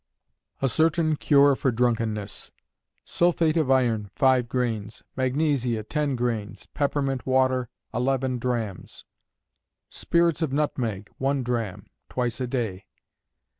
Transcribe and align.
A 0.63 0.67
Certain 0.67 1.15
Cure 1.15 1.55
for 1.55 1.71
Drunkenness. 1.71 2.51
Sulphate 3.05 3.55
of 3.57 3.69
iron, 3.69 4.09
5 4.15 4.49
grains; 4.49 5.03
magnesia, 5.15 5.83
10 5.83 6.15
grains 6.15 6.65
peppermint 6.73 7.27
water, 7.27 7.69
11 7.93 8.39
drachms; 8.39 9.05
spirits 9.89 10.41
of 10.41 10.51
nutmeg, 10.51 11.11
1 11.19 11.43
drachm; 11.43 11.85
twice 12.09 12.41
a 12.41 12.47
day. 12.47 12.87